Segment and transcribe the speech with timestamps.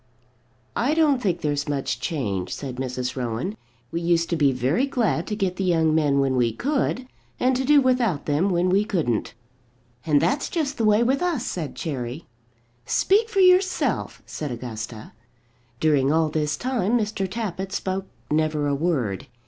[0.75, 3.15] "I don't think there's much change," said Mrs.
[3.15, 3.55] Rowan;
[3.91, 7.05] "we used to be very glad to get the young men when we could,
[7.39, 9.35] and to do without them when we couldn't."
[10.03, 12.25] "And that's just the way with us," said Cherry.
[12.83, 15.11] "Speak for yourself," said Augusta.
[15.79, 17.29] During all this time Mr.
[17.29, 19.27] Tappitt spoke never a word.